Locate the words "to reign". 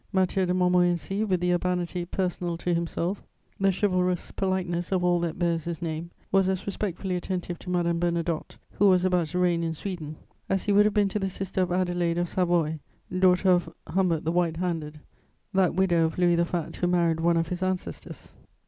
9.27-9.63